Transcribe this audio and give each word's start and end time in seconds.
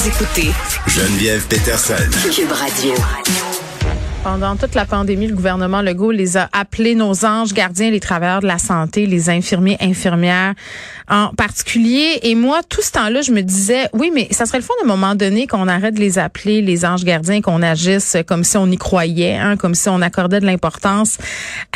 Vous 0.00 0.08
écoutez 0.08 0.50
Geneviève 0.86 1.46
Peterson. 1.46 1.92
Cube 2.34 2.52
Radio. 2.52 2.94
Pendant 4.24 4.56
toute 4.56 4.74
la 4.74 4.86
pandémie, 4.86 5.26
le 5.26 5.34
gouvernement 5.34 5.82
Legault 5.82 6.10
les 6.10 6.38
a 6.38 6.48
appelés 6.54 6.94
nos 6.94 7.26
anges 7.26 7.52
gardiens, 7.52 7.90
les 7.90 8.00
travailleurs 8.00 8.40
de 8.40 8.46
la 8.46 8.56
santé, 8.56 9.04
les 9.04 9.28
infirmiers, 9.28 9.76
infirmières 9.80 10.54
en 11.10 11.34
particulier. 11.34 12.20
Et 12.22 12.34
moi, 12.34 12.62
tout 12.66 12.80
ce 12.80 12.92
temps-là, 12.92 13.20
je 13.20 13.32
me 13.32 13.42
disais, 13.42 13.88
oui, 13.92 14.10
mais 14.14 14.28
ça 14.30 14.46
serait 14.46 14.58
le 14.58 14.64
fond 14.64 14.72
d'un 14.80 14.88
moment 14.88 15.14
donné 15.14 15.46
qu'on 15.46 15.68
arrête 15.68 15.96
de 15.96 16.00
les 16.00 16.18
appeler 16.18 16.62
les 16.62 16.86
anges 16.86 17.04
gardiens, 17.04 17.42
qu'on 17.42 17.60
agisse 17.60 18.16
comme 18.26 18.42
si 18.42 18.56
on 18.56 18.68
y 18.68 18.78
croyait, 18.78 19.36
hein, 19.36 19.58
comme 19.58 19.74
si 19.74 19.90
on 19.90 20.00
accordait 20.00 20.40
de 20.40 20.46
l'importance 20.46 21.18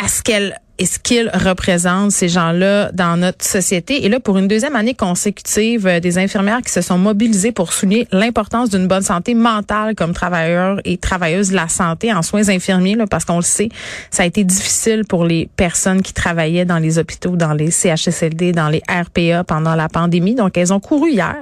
à 0.03 0.09
ce 0.09 0.23
qu'elles 0.23 0.59
et 0.79 0.87
ce 0.87 0.99
qu'ils 0.99 1.31
représentent, 1.33 2.11
ces 2.11 2.29
gens-là, 2.29 2.91
dans 2.93 3.17
notre 3.17 3.45
société. 3.45 4.05
Et 4.05 4.09
là, 4.09 4.19
pour 4.19 4.39
une 4.39 4.49
deuxième 4.49 4.75
année 4.75 4.95
consécutive, 4.95 5.87
euh, 5.87 6.01
des 6.01 6.19
infirmières 6.19 6.63
qui 6.63 6.73
se 6.73 6.81
sont 6.81 6.99
mobilisées 6.99 7.53
pour 7.53 7.73
souligner 7.73 8.09
l'importance 8.11 8.71
d'une 8.71 8.89
bonne 8.89 9.03
santé 9.03 9.35
mentale 9.35 9.95
comme 9.95 10.13
travailleurs 10.13 10.81
et 10.85 10.97
travailleuses 10.97 11.51
de 11.51 11.55
la 11.55 11.69
santé 11.69 12.13
en 12.13 12.23
soins 12.23 12.49
infirmiers, 12.49 12.97
là, 12.97 13.07
parce 13.07 13.25
qu'on 13.25 13.37
le 13.37 13.43
sait, 13.43 13.69
ça 14.11 14.25
a 14.25 14.27
été 14.27 14.43
difficile 14.43 15.05
pour 15.09 15.25
les 15.25 15.49
personnes 15.57 16.03
qui 16.03 16.13
travaillaient 16.13 16.65
dans 16.65 16.79
les 16.79 16.99
hôpitaux, 16.99 17.37
dans 17.37 17.53
les 17.53 17.71
CHSLD, 17.71 18.53
dans 18.53 18.69
les 18.69 18.83
RPA 18.89 19.45
pendant 19.45 19.77
la 19.77 19.89
pandémie. 19.89 20.35
Donc, 20.35 20.57
elles 20.59 20.73
ont 20.73 20.81
couru 20.81 21.11
hier 21.11 21.37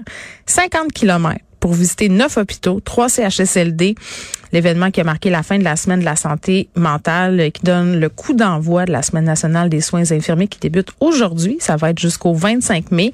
50 0.47 0.93
kilomètres 0.93 1.45
pour 1.63 1.73
visiter 1.73 2.09
neuf 2.09 2.37
hôpitaux, 2.37 2.81
trois 2.81 3.09
CHSLD. 3.09 3.95
L'événement 4.53 4.91
qui 4.91 5.01
a 5.01 5.05
marqué 5.05 5.31
la 5.31 5.43
fin 5.45 5.59
de 5.59 5.65
la 5.65 5.77
semaine 5.77 6.01
de 6.01 6.05
la 6.05 6.17
santé 6.17 6.69
mentale, 6.75 7.41
euh, 7.41 7.51
qui 7.51 7.63
donne 7.63 8.01
le 8.01 8.09
coup 8.11 8.35
d'envoi 8.35 8.85
de 8.85 8.93
la 8.93 9.01
semaine 9.01 9.25
nationale 9.25 9.71
des 9.71 9.81
soins 9.81 10.11
infirmiers 10.13 10.49
qui 10.49 10.59
débute 10.59 10.89
aujourd'hui. 11.01 11.57
Ça 11.61 11.77
va 11.77 11.91
être 11.91 12.01
jusqu'au 12.01 12.35
25 12.35 12.91
mai. 12.91 13.13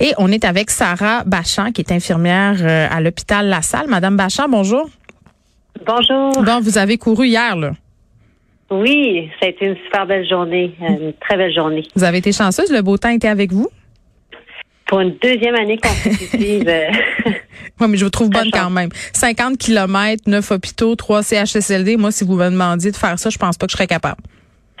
Et 0.00 0.12
on 0.16 0.30
est 0.30 0.44
avec 0.44 0.70
Sarah 0.70 1.24
Bachand, 1.26 1.72
qui 1.72 1.82
est 1.82 1.92
infirmière 1.92 2.56
euh, 2.60 2.86
à 2.88 3.00
l'hôpital 3.00 3.48
La 3.48 3.62
Salle. 3.62 3.88
Madame 3.88 4.16
Bachand, 4.16 4.48
bonjour. 4.48 4.88
Bonjour. 5.84 6.42
Bon, 6.42 6.60
vous 6.60 6.78
avez 6.78 6.98
couru 6.98 7.26
hier, 7.26 7.56
là. 7.56 7.72
Oui, 8.70 9.28
ça 9.40 9.46
a 9.46 9.48
été 9.48 9.66
une 9.66 9.76
super 9.84 10.06
belle 10.06 10.28
journée, 10.28 10.72
une 10.80 11.14
très 11.14 11.36
belle 11.36 11.52
journée. 11.52 11.84
Vous 11.96 12.04
avez 12.04 12.18
été 12.18 12.32
chanceuse, 12.32 12.70
le 12.70 12.82
beau 12.82 12.96
temps 12.96 13.08
était 13.08 13.28
avec 13.28 13.52
vous? 13.52 13.68
Pour 14.88 15.00
une 15.00 15.16
deuxième 15.22 15.54
année 15.54 15.78
consécutive. 15.78 16.64
euh, 16.68 16.86
Oui, 17.80 17.86
mais 17.88 17.96
je 17.96 18.04
vous 18.04 18.10
trouve 18.10 18.30
bonne 18.30 18.50
quand 18.52 18.70
même. 18.70 18.88
50 19.12 19.56
kilomètres, 19.58 20.24
9 20.26 20.50
hôpitaux, 20.50 20.96
3 20.96 21.22
CHSLD. 21.22 21.96
Moi, 21.96 22.10
si 22.10 22.24
vous 22.24 22.34
me 22.34 22.46
demandiez 22.50 22.90
de 22.90 22.96
faire 22.96 23.16
ça, 23.18 23.30
je 23.30 23.38
pense 23.38 23.56
pas 23.56 23.66
que 23.66 23.70
je 23.72 23.76
serais 23.76 23.86
capable. 23.86 24.20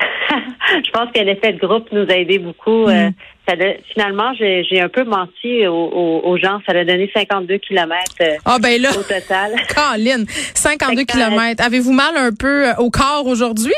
je 0.84 0.90
pense 0.90 1.08
que 1.14 1.20
l'effet 1.20 1.52
de 1.52 1.58
groupe 1.64 1.86
nous 1.92 2.06
a 2.10 2.14
aidé 2.16 2.38
beaucoup. 2.38 2.86
Mm. 2.86 2.90
Euh, 2.90 3.10
ça 3.48 3.54
a- 3.54 3.74
finalement, 3.92 4.32
j'ai 4.34 4.80
un 4.80 4.88
peu 4.88 5.04
menti 5.04 5.66
aux, 5.66 5.72
aux- 5.74 6.20
aux 6.24 6.36
gens. 6.38 6.58
Ça 6.66 6.76
a 6.76 6.84
donné 6.84 7.10
52 7.14 7.58
kilomètres 7.58 8.16
euh, 8.20 8.34
Ah 8.44 8.58
ben 8.60 8.80
là, 8.82 8.90
au 8.90 9.02
total. 9.02 9.52
Colin, 9.74 10.24
52 10.54 10.96
Fait 11.00 11.06
que, 11.06 11.12
kilomètres. 11.12 11.64
Avez-vous 11.64 11.92
mal 11.92 12.16
un 12.16 12.32
peu 12.32 12.68
euh, 12.68 12.74
au 12.78 12.90
corps 12.90 13.26
aujourd'hui? 13.26 13.72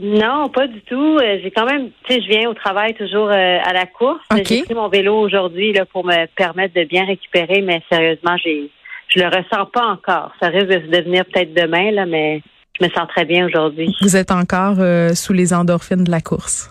Non, 0.00 0.48
pas 0.48 0.66
du 0.66 0.80
tout. 0.82 1.18
Euh, 1.18 1.38
J'ai 1.42 1.50
quand 1.50 1.66
même, 1.66 1.90
tu 2.04 2.14
sais, 2.14 2.20
je 2.22 2.28
viens 2.28 2.48
au 2.48 2.54
travail 2.54 2.94
toujours 2.94 3.28
euh, 3.28 3.58
à 3.62 3.72
la 3.72 3.86
course. 3.86 4.24
OK. 4.32 4.44
J'ai 4.44 4.62
pris 4.62 4.74
mon 4.74 4.88
vélo 4.88 5.18
aujourd'hui 5.18 5.72
là 5.72 5.84
pour 5.84 6.04
me 6.04 6.26
permettre 6.36 6.74
de 6.74 6.84
bien 6.84 7.04
récupérer, 7.04 7.60
mais 7.62 7.82
sérieusement, 7.90 8.36
j'ai, 8.42 8.70
je 9.08 9.20
le 9.20 9.26
ressens 9.26 9.66
pas 9.66 9.86
encore. 9.86 10.32
Ça 10.40 10.48
risque 10.48 10.68
de 10.68 10.86
se 10.86 10.90
devenir 10.90 11.24
peut-être 11.26 11.54
demain 11.54 11.90
là, 11.90 12.06
mais 12.06 12.42
je 12.80 12.86
me 12.86 12.90
sens 12.90 13.06
très 13.08 13.24
bien 13.24 13.46
aujourd'hui. 13.46 13.94
Vous 14.00 14.16
êtes 14.16 14.30
encore 14.30 14.76
euh, 14.78 15.14
sous 15.14 15.32
les 15.32 15.52
endorphines 15.52 16.04
de 16.04 16.10
la 16.10 16.20
course. 16.20 16.70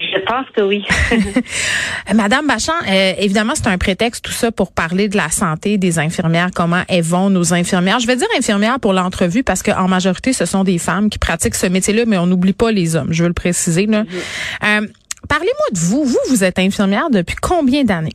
Je 0.00 0.18
pense 0.24 0.46
que 0.56 0.62
oui. 0.62 0.82
Madame 2.14 2.46
Bachand, 2.46 2.72
euh, 2.88 3.12
évidemment, 3.18 3.52
c'est 3.54 3.66
un 3.68 3.78
prétexte 3.78 4.24
tout 4.24 4.32
ça 4.32 4.50
pour 4.50 4.72
parler 4.72 5.08
de 5.08 5.16
la 5.16 5.28
santé 5.28 5.76
des 5.78 5.98
infirmières, 5.98 6.48
comment 6.54 6.82
elles 6.88 7.02
vont 7.04 7.28
nos 7.30 7.52
infirmières? 7.52 8.00
Je 8.00 8.06
vais 8.06 8.16
dire 8.16 8.26
infirmières 8.38 8.80
pour 8.80 8.92
l'entrevue 8.92 9.42
parce 9.42 9.62
qu'en 9.62 9.88
majorité, 9.88 10.32
ce 10.32 10.46
sont 10.46 10.64
des 10.64 10.78
femmes 10.78 11.10
qui 11.10 11.18
pratiquent 11.18 11.54
ce 11.54 11.66
métier-là, 11.66 12.04
mais 12.06 12.16
on 12.18 12.26
n'oublie 12.26 12.52
pas 12.54 12.72
les 12.72 12.96
hommes, 12.96 13.12
je 13.12 13.22
veux 13.22 13.28
le 13.28 13.34
préciser. 13.34 13.86
là. 13.86 14.04
Euh, 14.64 14.86
Parlez-moi 15.28 15.66
de 15.72 15.78
vous. 15.78 16.02
Vous, 16.04 16.18
vous 16.30 16.44
êtes 16.44 16.58
infirmière 16.58 17.10
depuis 17.10 17.36
combien 17.36 17.84
d'années? 17.84 18.14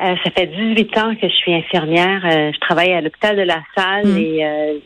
Euh, 0.00 0.14
ça 0.22 0.30
fait 0.30 0.46
18 0.46 0.96
ans 0.98 1.14
que 1.20 1.28
je 1.28 1.34
suis 1.34 1.52
infirmière. 1.52 2.22
Euh, 2.24 2.52
je 2.54 2.60
travaille 2.60 2.92
à 2.92 3.00
l'hôpital 3.00 3.36
de 3.36 3.42
la 3.42 3.58
Salle 3.76 4.06
Mm. 4.06 4.16
et 4.18 4.46
euh, 4.46 4.78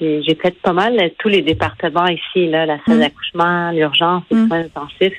j'ai 0.00 0.34
fait 0.40 0.60
pas 0.62 0.72
mal 0.72 1.10
tous 1.18 1.28
les 1.28 1.42
départements 1.42 2.06
ici, 2.06 2.48
là, 2.48 2.66
la 2.66 2.78
salle 2.86 2.96
Mm. 2.98 3.00
d'accouchement, 3.00 3.70
l'urgence, 3.72 4.22
les 4.30 4.36
Mm. 4.36 4.48
soins 4.48 4.60
intensifs. 4.60 5.18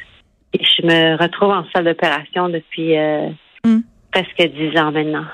Et 0.53 0.59
je 0.63 0.85
me 0.85 1.15
retrouve 1.21 1.49
en 1.51 1.63
salle 1.73 1.85
d'opération 1.85 2.49
depuis 2.49 2.97
euh, 2.97 3.29
Mm. 3.65 3.79
presque 4.11 4.41
10 4.53 4.77
ans 4.79 4.91
maintenant. 4.91 5.25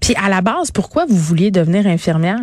Puis 0.00 0.14
à 0.22 0.28
la 0.28 0.40
base, 0.42 0.70
pourquoi 0.70 1.06
vous 1.06 1.16
vouliez 1.16 1.50
devenir 1.50 1.86
infirmière? 1.86 2.38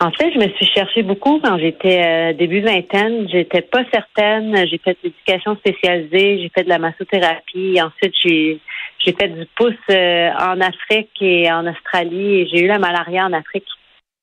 En 0.00 0.10
fait, 0.10 0.32
je 0.34 0.38
me 0.38 0.48
suis 0.54 0.66
cherchée 0.66 1.02
beaucoup 1.02 1.40
quand 1.42 1.56
j'étais 1.58 2.02
euh, 2.04 2.32
début 2.34 2.60
vingtaine. 2.60 3.28
J'étais 3.30 3.62
pas 3.62 3.84
certaine. 3.92 4.54
J'ai 4.66 4.78
fait 4.78 4.92
de 4.92 4.98
l'éducation 5.04 5.56
spécialisée, 5.56 6.40
j'ai 6.42 6.50
fait 6.54 6.64
de 6.64 6.68
la 6.68 6.78
massothérapie. 6.78 7.80
Ensuite, 7.80 8.14
j'ai 8.22 8.60
j'ai 8.98 9.12
fait 9.12 9.28
du 9.28 9.46
pouce 9.56 9.72
euh, 9.90 10.30
en 10.32 10.60
Afrique 10.60 11.10
et 11.20 11.50
en 11.52 11.66
Australie. 11.66 12.48
J'ai 12.50 12.64
eu 12.64 12.66
la 12.66 12.78
malaria 12.78 13.24
en 13.26 13.32
Afrique 13.32 13.66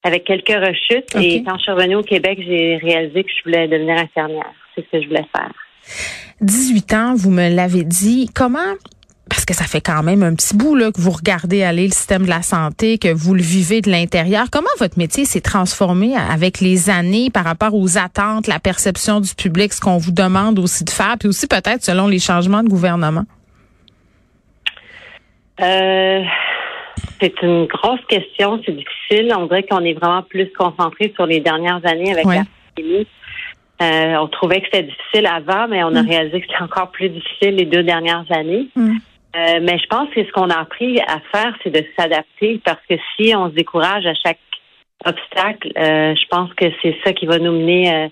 avec 0.04 0.24
quelques 0.24 0.48
rechutes. 0.50 1.16
Et 1.16 1.44
quand 1.44 1.58
je 1.58 1.64
suis 1.64 1.72
revenue 1.72 1.96
au 1.96 2.04
Québec, 2.04 2.40
j'ai 2.46 2.78
réalisé 2.78 3.24
que 3.24 3.30
je 3.30 3.44
voulais 3.44 3.68
devenir 3.68 3.98
infirmière. 3.98 4.52
C'est 4.76 4.86
ce 4.86 4.92
que 4.92 5.02
je 5.04 5.08
voulais 5.08 5.28
faire. 5.36 5.52
18 6.42 6.94
ans, 6.94 7.14
vous 7.16 7.30
me 7.30 7.54
l'avez 7.54 7.84
dit. 7.84 8.30
Comment 8.34 8.76
parce 9.32 9.46
que 9.46 9.54
ça 9.54 9.64
fait 9.64 9.80
quand 9.80 10.04
même 10.04 10.24
un 10.24 10.36
petit 10.36 10.58
bout 10.58 10.76
là 10.76 10.92
que 10.92 11.00
vous 11.00 11.12
regardez 11.12 11.64
aller 11.64 11.86
le 11.86 11.94
système 11.94 12.24
de 12.24 12.30
la 12.30 12.42
santé, 12.42 12.98
que 12.98 13.08
vous 13.14 13.34
le 13.34 13.42
vivez 13.42 13.80
de 13.80 13.90
l'intérieur. 13.90 14.48
Comment 14.52 14.68
votre 14.78 15.00
métier 15.00 15.24
s'est 15.24 15.40
transformé 15.40 16.16
avec 16.18 16.60
les 16.60 16.90
années 16.90 17.30
par 17.30 17.46
rapport 17.46 17.74
aux 17.74 17.98
attentes, 17.98 18.48
la 18.48 18.60
perception 18.60 19.22
du 19.22 19.34
public, 19.34 19.72
ce 19.72 19.80
qu'on 19.80 19.98
vous 19.98 20.12
demande 20.12 20.60
aussi 20.60 20.84
de 20.84 20.90
faire, 20.90 21.16
puis 21.18 21.30
aussi 21.30 21.48
peut-être 21.48 21.82
selon 21.82 22.08
les 22.08 22.20
changements 22.20 22.62
de 22.62 22.68
gouvernement? 22.68 23.24
Euh, 25.62 26.24
c'est 27.22 27.42
une 27.42 27.66
grosse 27.68 28.04
question. 28.10 28.60
C'est 28.66 28.76
difficile. 28.76 29.34
On 29.38 29.46
dirait 29.46 29.64
qu'on 29.64 29.84
est 29.86 29.94
vraiment 29.94 30.24
plus 30.24 30.52
concentré 30.58 31.14
sur 31.16 31.26
les 31.26 31.40
dernières 31.40 31.80
années 31.86 32.12
avec 32.12 32.26
Ouais. 32.26 32.38
la 32.38 32.44
pandémie. 32.76 33.08
Euh, 33.82 34.16
on 34.18 34.28
trouvait 34.28 34.60
que 34.62 34.66
c'était 34.72 34.84
difficile 34.84 35.26
avant, 35.28 35.68
mais 35.68 35.84
on 35.84 35.96
a 35.96 36.04
Mm. 36.04 36.10
réalisé 36.10 36.42
que 36.42 36.48
c'était 36.48 36.64
encore 36.64 36.92
plus 36.92 37.10
difficile 37.10 37.56
les 37.56 37.66
deux 37.66 37.84
dernières 37.84 38.26
années. 38.32 38.68
Mm. 38.76 38.98
Euh, 39.36 39.60
mais 39.62 39.78
je 39.80 39.88
pense 39.88 40.10
que 40.14 40.24
ce 40.26 40.32
qu'on 40.34 40.50
a 40.50 40.60
appris 40.60 41.00
à 41.02 41.20
faire, 41.32 41.56
c'est 41.64 41.70
de 41.72 41.84
s'adapter 41.98 42.60
parce 42.66 42.82
que 42.90 42.96
si 43.16 43.34
on 43.36 43.50
se 43.50 43.56
décourage 43.56 44.06
à 44.06 44.14
chaque 44.14 44.40
obstacle, 45.06 45.72
euh, 45.78 46.14
je 46.16 46.28
pense 46.30 46.54
que 46.54 46.66
c'est 46.82 46.96
ça 47.04 47.14
qui 47.14 47.26
va 47.26 47.40
nous 47.40 47.54
mener 47.54 48.12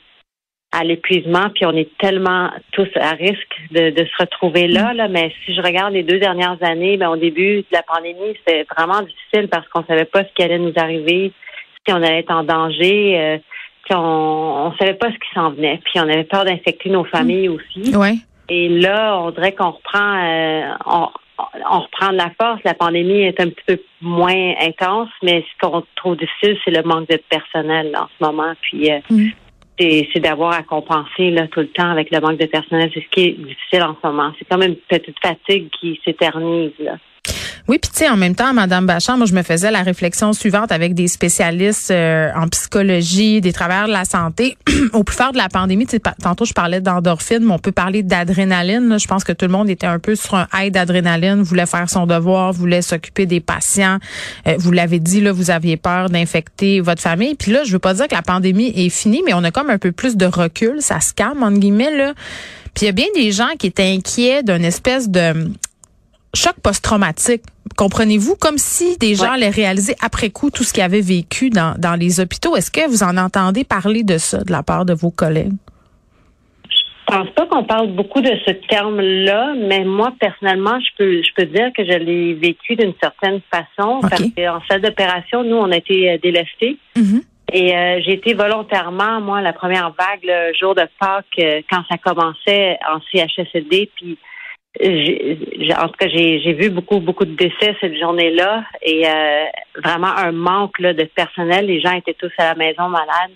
à 0.72 0.84
l'épuisement. 0.84 1.50
Puis 1.54 1.66
on 1.66 1.76
est 1.76 1.90
tellement 1.98 2.50
tous 2.72 2.90
à 2.96 3.12
risque 3.12 3.56
de, 3.72 3.90
de 3.90 4.06
se 4.06 4.18
retrouver 4.20 4.68
là, 4.68 4.94
là. 4.94 5.08
Mais 5.08 5.34
si 5.46 5.56
je 5.56 5.62
regarde 5.62 5.94
les 5.94 6.04
deux 6.04 6.20
dernières 6.20 6.58
années, 6.62 6.98
ben, 6.98 7.10
au 7.10 7.18
début 7.18 7.58
de 7.58 7.66
la 7.72 7.84
pandémie, 7.84 8.36
c'était 8.38 8.66
vraiment 8.76 9.02
difficile 9.02 9.48
parce 9.50 9.68
qu'on 9.70 9.84
savait 9.86 10.06
pas 10.06 10.24
ce 10.24 10.30
qui 10.36 10.44
allait 10.44 10.60
nous 10.60 10.74
arriver, 10.76 11.32
si 11.86 11.94
on 11.94 11.98
allait 11.98 12.20
être 12.20 12.32
en 12.32 12.44
danger. 12.44 13.20
Euh, 13.20 13.38
puis 13.86 13.96
on, 13.96 14.68
on 14.68 14.78
savait 14.78 14.94
pas 14.94 15.08
ce 15.08 15.16
qui 15.16 15.34
s'en 15.34 15.52
venait. 15.52 15.80
Puis 15.84 16.00
on 16.00 16.04
avait 16.04 16.24
peur 16.24 16.46
d'infecter 16.46 16.90
nos 16.90 17.06
familles 17.06 17.50
aussi. 17.50 17.92
Oui. 17.96 18.22
Et 18.50 18.68
là, 18.70 19.20
on 19.20 19.32
dirait 19.32 19.54
qu'on 19.54 19.72
reprend, 19.72 20.24
euh, 20.24 20.74
on, 20.86 21.08
on 21.72 21.80
reprend 21.80 22.12
de 22.12 22.18
la 22.18 22.32
force. 22.40 22.62
La 22.64 22.74
pandémie 22.74 23.22
est 23.22 23.40
un 23.40 23.50
petit 23.50 23.64
peu 23.66 23.80
moins 24.02 24.54
intense, 24.62 25.10
mais 25.24 25.44
ce 25.44 25.68
qu'on 25.68 25.84
trouve 25.96 26.18
difficile, 26.18 26.58
c'est 26.64 26.72
le 26.72 26.84
manque 26.84 27.10
de 27.10 27.20
personnel 27.30 27.92
là, 27.92 28.04
en 28.04 28.08
ce 28.08 28.26
moment. 28.26 28.54
Puis 28.62 28.92
euh, 28.92 29.00
Mm. 29.10 29.30
C'est, 29.80 30.20
d'avoir 30.20 30.54
à 30.54 30.64
compenser 30.64 31.32
là, 31.32 31.48
tout 31.48 31.62
le 31.62 31.70
temps 31.70 31.90
avec 31.90 32.12
le 32.12 32.20
manque 32.20 32.38
de 32.38 32.46
personnel. 32.46 32.92
C'est 32.94 33.02
ce 33.02 33.10
qui 33.10 33.22
est 33.22 33.32
difficile 33.32 33.84
en 33.84 33.96
ce 34.02 34.08
moment. 34.08 34.32
C'est 34.38 34.48
comme 34.48 34.64
une 34.64 34.76
petite 34.76 35.18
fatigue 35.22 35.70
qui 35.70 36.00
s'éternise. 36.04 36.72
Là. 36.80 36.98
Oui, 37.70 37.78
puis 37.78 37.92
tu 37.92 38.00
sais, 38.00 38.10
en 38.10 38.18
même 38.18 38.34
temps, 38.34 38.52
Madame 38.52 38.88
Bachand, 38.88 39.16
moi, 39.16 39.28
je 39.28 39.36
me 39.36 39.44
faisais 39.44 39.70
la 39.70 39.84
réflexion 39.84 40.34
suivante 40.34 40.72
avec 40.72 40.96
des 40.96 41.08
spécialistes 41.08 41.92
euh, 41.92 42.32
en 42.36 42.48
psychologie, 42.48 43.42
des 43.42 43.54
travailleurs 43.54 43.86
de 43.86 43.92
la 43.92 44.06
santé. 44.06 44.58
Au 44.94 45.04
plus 45.04 45.16
fort 45.16 45.34
de 45.34 45.38
la 45.38 45.50
pandémie, 45.50 45.86
tantôt 45.86 46.46
je 46.46 46.54
parlais 46.54 46.82
d'endorphine, 46.82 47.46
mais 47.46 47.54
on 47.54 47.60
peut 47.60 47.72
parler 47.72 48.02
d'adrénaline. 48.02 49.00
Je 49.00 49.08
pense 49.08 49.24
que 49.24 49.34
tout 49.34 49.46
le 49.46 49.52
monde 49.52 49.70
était 49.70 49.86
un 49.86 50.00
peu 50.00 50.16
sur 50.16 50.34
un 50.34 50.48
high 50.52 50.74
d'adrénaline, 50.74 51.44
voulait 51.44 51.68
faire 51.68 51.88
son 51.92 52.08
devoir, 52.08 52.54
voulait 52.54 52.82
s'occuper 52.82 53.28
des 53.28 53.40
patients. 53.40 54.00
Euh, 54.48 54.56
vous 54.58 54.72
l'avez 54.72 54.98
dit, 54.98 55.22
là, 55.22 55.32
vous 55.32 55.52
aviez 55.52 55.78
peur 55.78 56.10
d'infecter 56.10 56.82
votre 56.82 57.04
famille. 57.04 57.36
Puis 57.36 57.52
là, 57.52 57.64
je 57.66 57.72
veux 57.72 57.78
pas 57.78 57.94
dire 57.94 58.08
que 58.08 58.16
la 58.16 58.24
pandémie 58.24 58.74
est 58.76 58.90
finie, 58.90 59.22
mais 59.24 59.36
on 59.36 59.44
a 59.44 59.52
comme 59.52 59.70
un 59.70 59.78
peu 59.78 59.92
plus 59.92 60.18
de 60.18 60.26
recul. 60.26 60.78
Ça 60.80 61.02
se 61.02 61.14
calme, 61.14 61.44
entre 61.44 61.60
guillemets, 61.60 61.96
là. 61.96 62.14
Puis 62.74 62.86
il 62.86 62.88
y 62.88 62.90
a 62.90 62.94
bien 62.94 63.06
des 63.14 63.32
gens 63.32 63.50
qui 63.60 63.68
étaient 63.68 63.94
inquiets 63.94 64.42
d'une 64.42 64.66
espèce 64.66 65.08
de 65.08 65.52
choc 66.34 66.56
post-traumatique. 66.62 67.44
Comprenez-vous? 67.78 68.36
Comme 68.36 68.58
si 68.58 68.98
des 68.98 69.16
gens 69.16 69.32
allaient 69.32 69.50
réaliser 69.50 69.96
après 70.02 70.30
coup 70.30 70.50
tout 70.50 70.64
ce 70.64 70.74
qu'ils 70.74 70.84
avaient 70.84 71.02
vécu 71.02 71.50
dans, 71.50 71.76
dans 71.78 71.96
les 71.96 72.20
hôpitaux. 72.20 72.56
Est-ce 72.56 72.72
que 72.72 72.88
vous 72.88 73.04
en 73.04 73.18
entendez 73.18 73.64
parler 73.64 74.04
de 74.04 74.18
ça 74.18 74.44
de 74.44 74.52
la 74.52 74.64
part 74.64 74.86
de 74.86 74.94
vos 74.94 75.12
collègues? 75.12 75.54
Je 77.10 77.16
pense 77.16 77.30
pas 77.32 77.48
qu'on 77.48 77.64
parle 77.64 77.88
beaucoup 77.94 78.22
de 78.22 78.32
ce 78.46 78.52
terme-là, 78.52 79.56
mais 79.58 79.84
moi, 79.84 80.14
personnellement, 80.20 80.80
je 80.80 80.90
peux, 80.96 81.24
je 81.24 81.30
peux 81.36 81.46
dire 81.46 81.72
que 81.76 81.84
je 81.84 81.98
l'ai 81.98 82.36
vécu 82.36 82.76
d'une 82.76 82.94
certaine 83.02 83.42
façon 83.52 84.00
parce 84.02 84.22
qu'en 84.22 84.62
salle 84.70 84.82
d'opération, 84.82 85.44
nous, 85.44 85.56
on 85.56 85.72
a 85.72 85.78
été 85.78 86.12
euh, 86.12 86.18
délestés. 86.22 86.78
Mm-hmm. 86.96 87.24
Et 87.52 87.76
euh, 87.76 88.00
j'ai 88.06 88.14
été 88.14 88.36
volontairement, 88.36 89.22
moi, 89.22 89.42
la 89.42 89.54
première 89.54 89.92
vague, 89.98 90.20
le 90.24 90.54
jour 90.54 90.76
de 90.76 90.84
Pâques, 91.00 91.26
euh, 91.40 91.62
quand 91.70 91.82
ça 91.90 91.98
commençait 91.98 92.78
en 92.88 93.00
CHSLD, 93.12 93.90
puis 93.96 94.20
en 94.82 95.88
tout 95.88 95.98
cas, 96.00 96.08
j'ai 96.08 96.54
vu 96.54 96.70
beaucoup, 96.70 97.00
beaucoup 97.00 97.26
de 97.26 97.36
décès 97.36 97.76
cette 97.82 97.98
journée-là 97.98 98.64
et 98.82 99.08
euh, 99.08 99.46
vraiment 99.84 100.16
un 100.16 100.32
manque 100.32 100.82
de 100.82 101.04
personnel. 101.04 101.66
Les 101.66 101.82
gens 101.82 101.94
étaient 101.94 102.14
tous 102.14 102.32
à 102.38 102.46
la 102.46 102.56
maison 102.56 102.88
malades. 102.88 103.32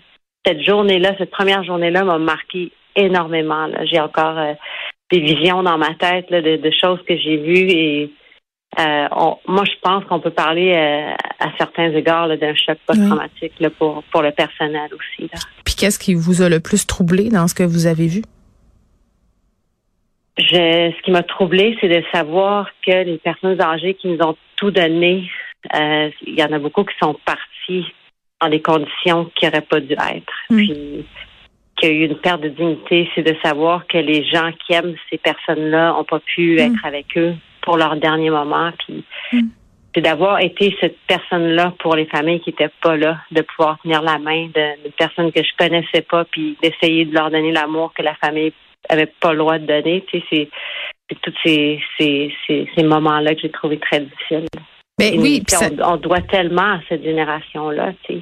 Cette 0.45 0.61
journée-là, 0.61 1.13
cette 1.17 1.31
première 1.31 1.63
journée-là 1.63 2.03
m'a 2.03 2.17
marqué 2.17 2.71
énormément. 2.95 3.67
J'ai 3.91 3.99
encore 3.99 4.37
euh, 4.37 4.53
des 5.11 5.19
visions 5.19 5.63
dans 5.63 5.77
ma 5.77 5.93
tête 5.95 6.31
de, 6.31 6.71
choses 6.81 6.99
que 7.07 7.17
j'ai 7.17 7.37
vues 7.37 7.69
et 7.69 8.13
euh, 8.79 9.07
moi, 9.47 9.63
je 9.65 9.79
pense 9.81 10.03
qu'on 10.05 10.19
peut 10.19 10.31
parler 10.31 10.73
à 10.73 11.51
certains 11.59 11.91
égards 11.91 12.27
d'un 12.37 12.55
choc 12.55 12.77
post-traumatique 12.87 13.53
pour, 13.77 14.03
pour 14.11 14.21
le 14.23 14.31
personnel 14.31 14.89
aussi. 14.93 15.29
Puis 15.63 15.75
qu'est-ce 15.75 15.99
qui 15.99 16.15
vous 16.15 16.41
a 16.41 16.49
le 16.49 16.59
plus 16.59 16.87
troublé 16.87 17.29
dans 17.29 17.47
ce 17.47 17.53
que 17.53 17.63
vous 17.63 17.85
avez 17.85 18.07
vu? 18.07 18.23
Je, 20.37 20.91
ce 20.97 21.01
qui 21.03 21.11
m'a 21.11 21.21
troublé, 21.21 21.77
c'est 21.79 21.89
de 21.89 22.03
savoir 22.11 22.69
que 22.85 23.03
les 23.03 23.17
personnes 23.19 23.61
âgées 23.61 23.93
qui 23.93 24.07
nous 24.07 24.19
ont 24.25 24.35
tout 24.55 24.71
donné, 24.71 25.29
euh, 25.75 26.09
il 26.25 26.39
y 26.39 26.43
en 26.43 26.51
a 26.51 26.59
beaucoup 26.59 26.83
qui 26.83 26.95
sont 26.99 27.15
partis 27.25 27.85
dans 28.41 28.49
des 28.49 28.61
conditions 28.61 29.29
qui 29.35 29.45
n'auraient 29.45 29.61
pas 29.61 29.79
dû 29.79 29.93
être. 29.93 30.33
Mm. 30.49 30.57
Puis 30.57 31.05
qu'il 31.75 31.89
y 31.89 31.91
a 31.91 31.95
eu 31.95 32.05
une 32.05 32.17
perte 32.17 32.41
de 32.41 32.49
dignité, 32.49 33.09
c'est 33.13 33.23
de 33.23 33.35
savoir 33.43 33.85
que 33.87 33.97
les 33.97 34.23
gens 34.25 34.51
qui 34.65 34.73
aiment 34.73 34.95
ces 35.09 35.17
personnes-là 35.17 35.93
n'ont 35.93 36.03
pas 36.03 36.19
pu 36.19 36.55
mm. 36.55 36.59
être 36.59 36.85
avec 36.85 37.17
eux 37.17 37.35
pour 37.61 37.77
leur 37.77 37.95
dernier 37.97 38.31
moment. 38.31 38.71
Puis 38.79 39.03
mm. 39.33 39.49
c'est 39.93 40.01
d'avoir 40.01 40.39
été 40.39 40.75
cette 40.81 40.97
personne-là 41.07 41.75
pour 41.77 41.95
les 41.95 42.05
familles 42.05 42.39
qui 42.39 42.49
n'étaient 42.49 42.73
pas 42.81 42.97
là, 42.97 43.19
de 43.31 43.41
pouvoir 43.41 43.77
tenir 43.83 44.01
la 44.01 44.17
main 44.17 44.47
de 44.47 44.89
personnes 44.97 45.31
que 45.31 45.43
je 45.43 45.51
connaissais 45.59 46.01
pas, 46.01 46.25
puis 46.25 46.57
d'essayer 46.63 47.05
de 47.05 47.13
leur 47.13 47.29
donner 47.29 47.51
l'amour 47.51 47.93
que 47.93 48.01
la 48.01 48.15
famille 48.15 48.51
avait 48.89 49.11
pas 49.19 49.31
le 49.31 49.39
droit 49.39 49.59
de 49.59 49.65
donner. 49.65 50.03
Tu 50.11 50.19
sais, 50.29 50.49
c'est 51.09 51.21
tous 51.21 51.33
ces, 51.43 51.79
ces, 51.97 52.33
ces, 52.47 52.69
ces 52.75 52.83
moments-là 52.83 53.35
que 53.35 53.41
j'ai 53.41 53.51
trouvé 53.51 53.79
très 53.79 54.01
difficiles. 54.01 54.47
Mais 54.99 55.17
oui, 55.17 55.43
on, 55.83 55.97
doit 55.97 56.21
tellement 56.21 56.73
à 56.73 56.79
cette 56.87 57.03
génération-là. 57.03 57.93
Tu 58.03 58.15
sais. 58.15 58.21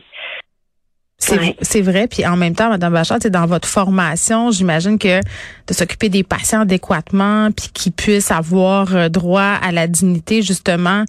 C'est 1.61 1.81
vrai. 1.81 2.07
Puis 2.07 2.25
en 2.25 2.35
même 2.35 2.55
temps, 2.55 2.69
Madame 2.69 2.93
Bachard, 2.93 3.19
dans 3.19 3.45
votre 3.45 3.67
formation, 3.67 4.51
j'imagine 4.51 4.97
que 4.97 5.19
de 5.19 5.73
s'occuper 5.73 6.09
des 6.09 6.23
patients 6.23 6.61
adéquatement, 6.61 7.51
puis 7.51 7.69
qu'ils 7.73 7.91
puissent 7.91 8.31
avoir 8.31 8.95
euh, 8.95 9.09
droit 9.09 9.57
à 9.61 9.71
la 9.71 9.87
dignité, 9.87 10.41
justement, 10.41 11.05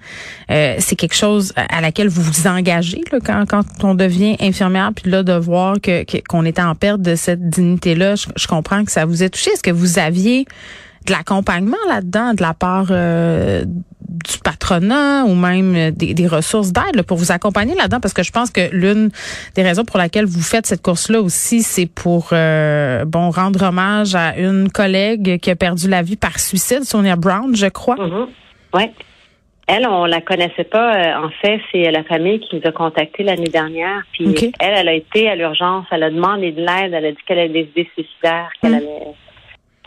euh, 0.50 0.76
c'est 0.78 0.96
quelque 0.96 1.16
chose 1.16 1.52
à 1.56 1.80
laquelle 1.80 2.08
vous 2.08 2.22
vous 2.22 2.46
engagez 2.46 3.02
là, 3.10 3.18
quand, 3.24 3.44
quand 3.48 3.64
on 3.82 3.94
devient 3.94 4.36
infirmière, 4.40 4.90
puis 4.94 5.10
là 5.10 5.22
de 5.22 5.32
voir 5.32 5.76
que 5.80 6.04
qu'on 6.28 6.44
était 6.44 6.62
en 6.62 6.74
perte 6.74 7.00
de 7.00 7.14
cette 7.14 7.48
dignité-là. 7.48 8.14
Je, 8.14 8.26
je 8.36 8.46
comprends 8.46 8.84
que 8.84 8.92
ça 8.92 9.04
vous 9.04 9.22
ait 9.22 9.30
touché. 9.30 9.50
Est-ce 9.50 9.62
que 9.62 9.70
vous 9.70 9.98
aviez 9.98 10.46
de 11.06 11.12
l'accompagnement 11.12 11.76
là-dedans 11.88 12.34
de 12.34 12.42
la 12.42 12.54
part 12.54 12.86
euh, 12.90 13.64
du 14.12 14.38
patronat 14.38 15.24
ou 15.24 15.34
même 15.34 15.90
des, 15.90 16.26
ressources 16.26 16.72
d'aide 16.72 17.02
pour 17.02 17.16
vous 17.16 17.32
accompagner 17.32 17.74
là-dedans 17.74 18.00
parce 18.00 18.14
que 18.14 18.22
je 18.22 18.30
pense 18.30 18.50
que 18.50 18.70
l'une 18.72 19.10
des 19.54 19.62
raisons 19.62 19.84
pour 19.84 19.98
laquelle 19.98 20.24
vous 20.24 20.40
faites 20.40 20.66
cette 20.66 20.82
course-là 20.82 21.20
aussi, 21.20 21.62
c'est 21.62 21.86
pour 21.86 22.28
euh, 22.32 23.04
bon 23.04 23.30
rendre 23.30 23.62
hommage 23.62 24.14
à 24.14 24.36
une 24.38 24.70
collègue 24.70 25.38
qui 25.40 25.50
a 25.50 25.56
perdu 25.56 25.88
la 25.88 26.02
vie 26.02 26.16
par 26.16 26.38
suicide, 26.38 26.84
Sonia 26.84 27.16
Brown, 27.16 27.54
je 27.54 27.66
crois. 27.66 27.96
Mm-hmm. 27.96 28.26
Oui. 28.74 28.82
Elle, 29.68 29.86
on 29.86 30.06
la 30.06 30.20
connaissait 30.20 30.64
pas. 30.64 30.94
Euh, 30.96 31.26
en 31.26 31.30
fait, 31.40 31.60
c'est 31.70 31.90
la 31.90 32.02
famille 32.04 32.40
qui 32.40 32.56
nous 32.56 32.62
a 32.64 32.72
contactés 32.72 33.22
l'année 33.22 33.48
dernière. 33.48 34.02
Puis 34.12 34.52
elle, 34.58 34.74
elle 34.76 34.88
a 34.88 34.92
été 34.92 35.28
à 35.28 35.36
l'urgence. 35.36 35.86
Elle 35.90 36.02
a 36.02 36.10
demandé 36.10 36.50
de 36.50 36.60
l'aide. 36.60 36.92
Elle 36.92 37.06
a 37.06 37.12
dit 37.12 37.22
qu'elle 37.26 37.38
avait 37.38 37.48
des 37.48 37.68
idées 37.70 37.88
suicidaires, 37.94 38.50
qu'elle 38.60 38.72
mm. 38.72 38.74
avait 38.74 38.86
euh, 38.86 39.12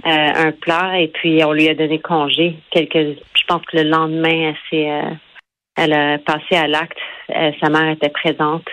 un 0.05 0.51
plat 0.51 0.99
et 0.99 1.07
puis 1.07 1.43
on 1.43 1.51
lui 1.51 1.67
a 1.67 1.73
donné 1.73 1.99
congé. 1.99 2.55
Quelques, 2.71 3.17
je 3.35 3.43
pense 3.47 3.65
que 3.65 3.77
le 3.77 3.83
lendemain, 3.83 4.53
elle, 4.71 4.79
euh, 4.79 5.09
elle 5.77 5.93
a 5.93 6.17
passé 6.19 6.55
à 6.55 6.67
l'acte. 6.67 6.97
Euh, 7.29 7.51
sa 7.61 7.69
mère 7.69 7.89
était 7.89 8.09
présente. 8.09 8.65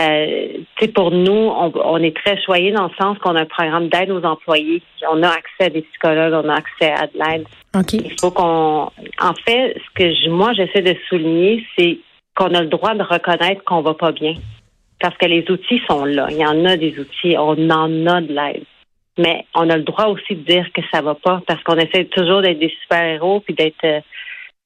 Euh, 0.00 0.48
pour 0.94 1.10
nous, 1.10 1.32
on, 1.32 1.72
on, 1.84 1.98
est 1.98 2.16
très 2.16 2.40
choyés 2.42 2.72
dans 2.72 2.84
le 2.84 2.94
sens 3.00 3.18
qu'on 3.18 3.36
a 3.36 3.42
un 3.42 3.46
programme 3.46 3.88
d'aide 3.88 4.10
aux 4.10 4.22
employés. 4.22 4.82
On 5.10 5.22
a 5.22 5.28
accès 5.28 5.64
à 5.64 5.70
des 5.70 5.82
psychologues, 5.82 6.44
on 6.44 6.48
a 6.48 6.54
accès 6.54 6.92
à 6.92 7.06
de 7.06 7.18
l'aide. 7.18 7.46
Il 7.92 8.20
faut 8.20 8.30
qu'on. 8.30 8.90
En 9.20 9.34
fait, 9.46 9.76
ce 9.76 9.94
que 9.94 10.12
je, 10.12 10.28
moi 10.28 10.52
j'essaie 10.54 10.82
de 10.82 10.96
souligner, 11.08 11.64
c'est 11.78 11.98
qu'on 12.34 12.54
a 12.54 12.62
le 12.62 12.68
droit 12.68 12.94
de 12.94 13.02
reconnaître 13.02 13.62
qu'on 13.64 13.82
va 13.82 13.94
pas 13.94 14.12
bien, 14.12 14.34
parce 15.00 15.16
que 15.16 15.26
les 15.26 15.48
outils 15.50 15.80
sont 15.88 16.04
là. 16.04 16.26
Il 16.30 16.38
y 16.38 16.46
en 16.46 16.64
a 16.64 16.76
des 16.76 16.98
outils, 16.98 17.36
on 17.38 17.70
en 17.70 18.06
a 18.06 18.20
de 18.20 18.32
l'aide 18.32 18.64
mais 19.20 19.46
on 19.54 19.68
a 19.70 19.76
le 19.76 19.82
droit 19.82 20.06
aussi 20.06 20.34
de 20.34 20.42
dire 20.42 20.66
que 20.72 20.82
ça 20.92 21.02
va 21.02 21.14
pas 21.14 21.40
parce 21.46 21.62
qu'on 21.62 21.76
essaie 21.76 22.04
toujours 22.06 22.42
d'être 22.42 22.58
des 22.58 22.74
super-héros 22.82 23.40
puis 23.40 23.54
d'être 23.54 23.84
euh, 23.84 24.00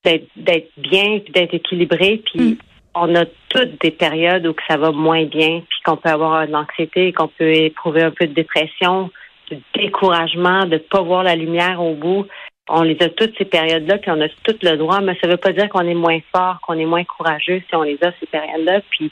d'être 0.05 0.71
bien 0.77 1.21
puis 1.21 1.33
d'être 1.33 1.55
équilibré 1.55 2.23
puis 2.25 2.41
mm. 2.41 2.57
on 2.95 3.15
a 3.15 3.25
toutes 3.49 3.81
des 3.81 3.91
périodes 3.91 4.47
où 4.47 4.55
ça 4.69 4.77
va 4.77 4.93
moins 4.93 5.25
bien 5.25 5.63
puis 5.69 5.79
qu'on 5.85 5.97
peut 5.97 6.11
avoir 6.11 6.47
de 6.47 6.53
l'anxiété 6.53 7.13
qu'on 7.13 7.29
peut 7.29 7.53
éprouver 7.53 8.03
un 8.03 8.11
peu 8.11 8.27
de 8.27 8.35
dépression 8.35 9.11
de 9.51 9.59
découragement 9.75 10.67
de 10.67 10.79
pas 10.79 11.03
voir 11.03 11.23
la 11.23 11.37
lumière 11.37 11.83
au 11.83 11.95
bout 11.95 12.27
on 12.69 12.83
les 12.83 12.97
a 13.03 13.09
toutes 13.11 13.37
ces 13.37 13.45
périodes-là, 13.45 13.99
puis 13.99 14.11
on 14.11 14.21
a 14.21 14.29
tout 14.29 14.57
le 14.63 14.77
droit, 14.77 15.01
mais 15.01 15.17
ça 15.21 15.29
veut 15.29 15.37
pas 15.37 15.53
dire 15.53 15.69
qu'on 15.69 15.87
est 15.87 15.95
moins 15.95 16.19
fort, 16.35 16.59
qu'on 16.63 16.79
est 16.79 16.87
moins 16.87 17.05
courageux 17.05 17.63
si 17.69 17.77
on 17.77 17.83
les 17.83 17.99
a 18.03 18.11
ces 18.19 18.27
périodes-là. 18.27 18.81
Puis 18.91 19.11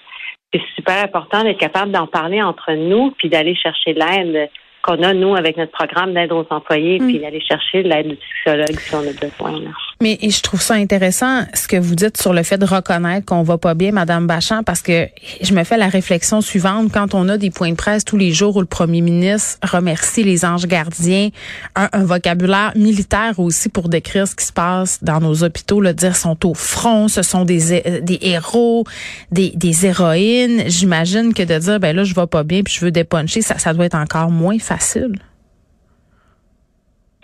c'est 0.53 0.63
super 0.75 1.05
important 1.05 1.43
d'être 1.43 1.59
capable 1.59 1.93
d'en 1.93 2.07
parler 2.07 2.43
entre 2.43 2.73
nous, 2.73 3.11
puis 3.13 3.29
d'aller 3.29 3.55
chercher 3.55 3.93
l'aide 3.93 4.49
qu'on 4.83 5.03
a, 5.03 5.15
nous, 5.15 5.35
avec 5.35 5.57
notre 5.57 5.73
programme 5.73 6.15
d'aide 6.15 6.33
aux 6.33 6.47
employés, 6.51 6.99
mm. 6.99 7.07
puis 7.07 7.19
d'aller 7.19 7.41
chercher 7.41 7.83
l'aide 7.83 8.09
du 8.09 8.17
psychologue 8.17 8.79
si 8.79 8.95
on 8.95 9.01
a 9.01 9.13
besoin. 9.13 9.73
Mais 10.03 10.19
je 10.21 10.41
trouve 10.41 10.61
ça 10.61 10.75
intéressant 10.75 11.43
ce 11.55 11.69
que 11.69 11.77
vous 11.77 11.95
dites 11.95 12.21
sur 12.21 12.33
le 12.33 12.43
fait 12.43 12.59
de 12.59 12.67
reconnaître 12.67 13.25
qu'on 13.25 13.45
va 13.45 13.57
pas 13.57 13.75
bien, 13.75 13.93
Madame 13.93 14.27
Bachand, 14.27 14.65
parce 14.65 14.83
que 14.83 15.07
je 15.41 15.55
me 15.55 15.63
fais 15.63 15.77
la 15.77 15.87
réflexion 15.87 16.41
suivante 16.41 16.91
quand 16.93 17.15
on 17.15 17.29
a 17.29 17.39
des 17.39 17.51
points 17.51 17.71
de 17.71 17.77
presse 17.77 18.05
tous 18.05 18.17
les 18.17 18.33
jours 18.33 18.57
où 18.57 18.61
le 18.61 18.67
Premier 18.67 19.01
ministre 19.01 19.61
remercie 19.63 20.25
les 20.25 20.45
anges 20.45 20.67
gardiens, 20.67 21.29
un, 21.77 21.89
vocabulaire 22.03 22.73
militaire 22.75 23.39
aussi 23.39 23.69
pour 23.69 23.89
décrire 23.89 24.27
ce 24.27 24.35
qui 24.35 24.45
se 24.45 24.53
passe 24.53 24.99
dans 25.05 25.21
nos 25.21 25.45
hôpitaux, 25.45 25.81
le 25.81 25.95
dire 25.95 26.17
sont 26.17 26.49
au 26.49 26.55
front, 26.55 27.07
ce 27.07 27.23
sont 27.23 27.45
des 27.45 27.73
euh, 27.73 28.01
des 28.01 28.19
héros, 28.23 28.85
des, 29.31 29.53
des 29.55 29.87
héroïnes. 29.87 30.65
J'imagine 30.67 31.33
que 31.33 31.45
de 31.45 31.59
dire 31.59 31.79
ben 31.79 31.95
là 31.95 32.03
je 32.03 32.13
vais 32.13 32.27
pas 32.27 32.43
bien 32.43 32.65
puis 32.65 32.75
je 32.75 32.85
veux 32.85 32.91
dépuncher, 32.91 33.41
ça 33.41 33.57
ça 33.59 33.73
doit 33.73 33.85
être 33.85 33.95
encore 33.95 34.33
moins 34.33 34.59
facile. 34.59 35.13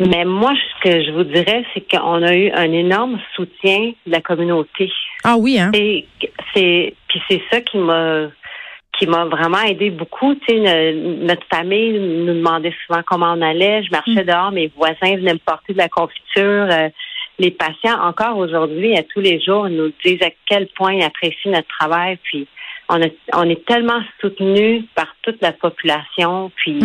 Mais 0.00 0.24
moi, 0.24 0.52
ce 0.54 0.88
que 0.88 1.02
je 1.02 1.10
vous 1.10 1.24
dirais, 1.24 1.64
c'est 1.74 1.84
qu'on 1.90 2.22
a 2.22 2.34
eu 2.34 2.50
un 2.52 2.70
énorme 2.72 3.18
soutien 3.34 3.92
de 4.06 4.12
la 4.12 4.20
communauté. 4.20 4.92
Ah 5.24 5.36
oui, 5.36 5.58
hein? 5.58 5.72
Et 5.74 6.06
c'est 6.54 6.94
puis 7.08 7.20
c'est 7.28 7.42
ça 7.50 7.60
qui 7.60 7.78
m'a 7.78 8.28
qui 8.96 9.06
m'a 9.06 9.24
vraiment 9.24 9.62
aidé 9.62 9.90
beaucoup. 9.90 10.34
Tu 10.34 10.54
sais, 10.54 10.92
notre 10.94 11.46
famille 11.52 11.98
nous 11.98 12.34
demandait 12.34 12.74
souvent 12.86 13.02
comment 13.06 13.32
on 13.32 13.42
allait. 13.42 13.82
Je 13.82 13.90
marchais 13.90 14.22
mm. 14.22 14.26
dehors, 14.26 14.52
mes 14.52 14.72
voisins 14.76 15.16
venaient 15.16 15.34
me 15.34 15.38
porter 15.38 15.72
de 15.72 15.78
la 15.78 15.88
confiture. 15.88 16.66
Euh, 16.70 16.88
les 17.38 17.52
patients, 17.52 18.00
encore 18.00 18.36
aujourd'hui, 18.38 18.96
à 18.96 19.02
tous 19.04 19.20
les 19.20 19.40
jours, 19.40 19.68
nous 19.68 19.92
disent 20.04 20.22
à 20.22 20.30
quel 20.46 20.66
point 20.68 20.94
ils 20.94 21.02
apprécient 21.02 21.52
notre 21.52 21.68
travail. 21.68 22.18
Puis 22.24 22.48
on, 22.88 23.00
a, 23.02 23.06
on 23.34 23.48
est 23.48 23.64
tellement 23.64 24.00
soutenus 24.20 24.84
par 24.94 25.14
toute 25.22 25.40
la 25.42 25.52
population. 25.52 26.50
Puis 26.56 26.80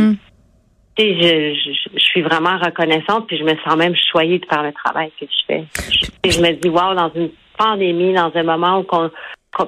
je, 0.97 1.53
je, 1.93 1.99
suis 1.99 2.21
vraiment 2.21 2.57
reconnaissante, 2.57 3.27
puis 3.27 3.37
je 3.37 3.43
me 3.43 3.55
sens 3.65 3.75
même 3.75 3.95
choyée 3.95 4.39
de 4.39 4.45
faire 4.45 4.63
le 4.63 4.73
travail 4.73 5.11
que 5.19 5.25
je 5.25 5.45
fais. 5.47 5.63
Je, 5.89 6.31
je 6.31 6.41
me 6.41 6.51
dis, 6.53 6.69
wow, 6.69 6.93
dans 6.93 7.11
une 7.15 7.31
pandémie, 7.57 8.13
dans 8.13 8.31
un 8.35 8.43
moment 8.43 8.79
où 8.79 8.83
qu'on 8.83 9.09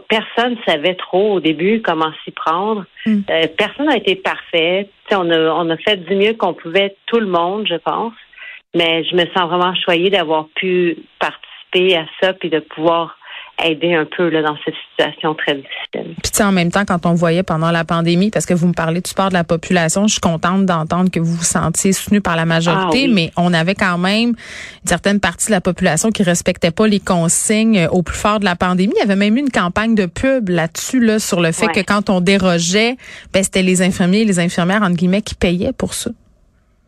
personne 0.09 0.57
savait 0.67 0.95
trop 0.95 1.33
au 1.33 1.39
début 1.39 1.81
comment 1.81 2.11
s'y 2.23 2.31
prendre. 2.31 2.85
Mm. 3.05 3.21
Euh, 3.29 3.47
personne 3.57 3.85
n'a 3.87 3.97
été 3.97 4.15
parfait. 4.15 4.89
on 5.11 5.29
a, 5.29 5.39
on 5.51 5.69
a 5.69 5.77
fait 5.77 5.97
du 5.97 6.15
mieux 6.15 6.33
qu'on 6.33 6.53
pouvait, 6.53 6.95
tout 7.05 7.19
le 7.19 7.27
monde, 7.27 7.67
je 7.67 7.75
pense. 7.75 8.13
Mais 8.75 9.03
je 9.05 9.15
me 9.15 9.25
sens 9.27 9.49
vraiment 9.49 9.73
choyée 9.75 10.09
d'avoir 10.09 10.47
pu 10.55 10.97
participer 11.19 11.97
à 11.97 12.05
ça 12.21 12.33
puis 12.33 12.49
de 12.49 12.59
pouvoir 12.59 13.17
aider 13.63 13.93
un 13.93 14.05
peu 14.05 14.29
là, 14.29 14.41
dans 14.41 14.57
cette 14.65 14.75
situation 14.89 15.33
très 15.33 15.55
difficile. 15.55 16.15
Puis 16.21 16.43
en 16.43 16.51
même 16.51 16.71
temps, 16.71 16.83
quand 16.85 17.05
on 17.05 17.13
voyait 17.13 17.43
pendant 17.43 17.71
la 17.71 17.85
pandémie, 17.85 18.29
parce 18.29 18.45
que 18.45 18.53
vous 18.53 18.67
me 18.67 18.73
parlez 18.73 19.01
du 19.01 19.09
sport 19.09 19.29
de 19.29 19.33
la 19.33 19.43
population, 19.43 20.07
je 20.07 20.13
suis 20.13 20.21
contente 20.21 20.65
d'entendre 20.65 21.09
que 21.09 21.19
vous 21.19 21.35
vous 21.35 21.43
sentiez 21.43 21.93
soutenu 21.93 22.21
par 22.21 22.35
la 22.35 22.45
majorité, 22.45 23.05
ah 23.07 23.13
mais 23.13 23.31
on 23.37 23.53
avait 23.53 23.75
quand 23.75 23.97
même 23.97 24.29
une 24.29 24.87
certaine 24.87 25.19
partie 25.19 25.47
de 25.47 25.51
la 25.51 25.61
population 25.61 26.09
qui 26.09 26.23
respectait 26.23 26.71
pas 26.71 26.87
les 26.87 26.99
consignes 26.99 27.87
au 27.91 28.03
plus 28.03 28.17
fort 28.17 28.39
de 28.39 28.45
la 28.45 28.55
pandémie. 28.55 28.93
Il 28.97 28.99
y 28.99 29.03
avait 29.03 29.15
même 29.15 29.37
eu 29.37 29.41
une 29.41 29.51
campagne 29.51 29.95
de 29.95 30.05
pub 30.05 30.49
là-dessus, 30.49 30.99
là, 30.99 31.19
sur 31.19 31.39
le 31.39 31.51
fait 31.51 31.67
que 31.67 31.81
quand 31.81 32.09
on 32.09 32.21
dérogeait, 32.21 32.97
ben, 33.33 33.43
c'était 33.43 33.63
les 33.63 33.81
infirmiers 33.81 34.21
et 34.21 34.25
les 34.25 34.39
infirmières, 34.39 34.81
entre 34.81 34.95
guillemets, 34.95 35.21
qui 35.21 35.35
payaient 35.35 35.73
pour 35.73 35.93
ça. 35.93 36.11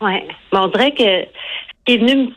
Oui. 0.01 0.13
On 0.51 0.67
dirait 0.67 0.91
que 0.91 1.03
ce 1.03 1.85
qui 1.85 1.93
est 1.93 1.97
venu 1.97 2.33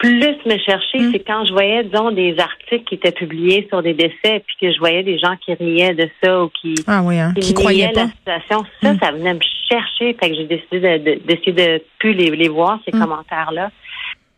plus 0.00 0.36
me 0.46 0.56
chercher, 0.58 0.98
mm. 0.98 1.12
c'est 1.12 1.18
quand 1.20 1.44
je 1.44 1.52
voyais, 1.52 1.84
disons, 1.84 2.10
des 2.10 2.34
articles 2.38 2.84
qui 2.84 2.94
étaient 2.94 3.12
publiés 3.12 3.66
sur 3.68 3.82
des 3.82 3.92
décès, 3.92 4.42
puis 4.46 4.56
que 4.58 4.72
je 4.72 4.78
voyais 4.78 5.02
des 5.02 5.18
gens 5.18 5.36
qui 5.36 5.52
riaient 5.52 5.94
de 5.94 6.08
ça 6.22 6.42
ou 6.42 6.48
qui, 6.48 6.74
ah 6.86 7.02
oui, 7.04 7.18
hein, 7.18 7.34
qui, 7.38 7.52
croyaient 7.52 7.92
pas. 7.92 8.04
la 8.04 8.08
situation. 8.08 8.64
Ça, 8.82 8.94
mm. 8.94 8.98
ça 8.98 9.12
venait 9.12 9.34
me 9.34 9.40
chercher, 9.70 10.16
fait 10.18 10.30
que 10.30 10.36
j'ai 10.36 10.46
décidé 10.46 10.80
de, 10.80 11.20
d'essayer 11.26 11.52
de, 11.52 11.82
plus 11.98 12.14
les, 12.14 12.30
les 12.30 12.48
voir, 12.48 12.80
ces 12.86 12.96
mm. 12.96 13.00
commentaires-là. 13.00 13.70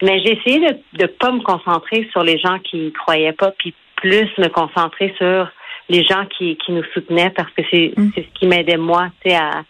Mais 0.03 0.19
j'ai 0.19 0.37
essayé 0.37 0.59
de 0.59 1.03
ne 1.03 1.07
pas 1.07 1.31
me 1.31 1.41
concentrer 1.41 2.09
sur 2.11 2.25
les 2.25 2.39
gens 2.39 2.59
qui 2.59 2.93
croyaient 2.93 3.33
pas, 3.33 3.53
puis 3.53 3.73
plus 3.97 4.29
me 4.39 4.49
concentrer 4.49 5.15
sur 5.17 5.49
les 5.89 6.03
gens 6.03 6.27
qui, 6.37 6.57
qui 6.57 6.73
nous 6.73 6.83
soutenaient 6.93 7.31
parce 7.31 7.51
que 7.53 7.63
c'est, 7.71 7.95
c'est 8.17 8.23
ce 8.23 8.39
qui 8.41 8.49
m'aidait 8.49 8.77
moi, 8.77 9.11
tu 9.23 9.31
sais, 9.31 9.37
à, 9.37 9.63